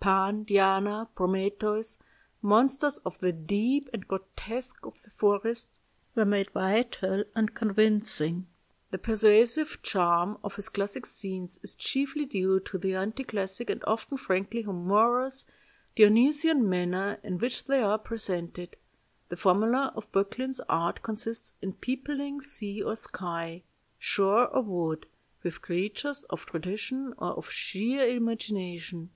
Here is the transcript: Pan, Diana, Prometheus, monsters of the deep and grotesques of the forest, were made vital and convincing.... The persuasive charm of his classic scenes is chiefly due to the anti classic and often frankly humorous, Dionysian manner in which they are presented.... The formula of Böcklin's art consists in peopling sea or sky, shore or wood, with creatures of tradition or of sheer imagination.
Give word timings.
Pan, 0.00 0.44
Diana, 0.44 1.10
Prometheus, 1.14 1.98
monsters 2.40 2.96
of 3.00 3.18
the 3.20 3.30
deep 3.30 3.90
and 3.92 4.08
grotesques 4.08 4.80
of 4.84 5.02
the 5.02 5.10
forest, 5.10 5.68
were 6.14 6.24
made 6.24 6.48
vital 6.52 7.24
and 7.34 7.52
convincing.... 7.54 8.46
The 8.90 8.96
persuasive 8.96 9.82
charm 9.82 10.38
of 10.42 10.54
his 10.54 10.70
classic 10.70 11.04
scenes 11.04 11.58
is 11.62 11.74
chiefly 11.74 12.24
due 12.24 12.58
to 12.60 12.78
the 12.78 12.94
anti 12.94 13.22
classic 13.22 13.68
and 13.68 13.84
often 13.86 14.16
frankly 14.16 14.62
humorous, 14.62 15.44
Dionysian 15.94 16.66
manner 16.66 17.18
in 17.22 17.36
which 17.38 17.64
they 17.66 17.82
are 17.82 17.98
presented.... 17.98 18.76
The 19.28 19.36
formula 19.36 19.92
of 19.94 20.10
Böcklin's 20.10 20.62
art 20.70 21.02
consists 21.02 21.52
in 21.60 21.74
peopling 21.74 22.40
sea 22.40 22.80
or 22.82 22.96
sky, 22.96 23.62
shore 23.98 24.46
or 24.48 24.62
wood, 24.62 25.04
with 25.42 25.60
creatures 25.60 26.24
of 26.30 26.46
tradition 26.46 27.12
or 27.18 27.32
of 27.34 27.50
sheer 27.50 28.06
imagination. 28.08 29.10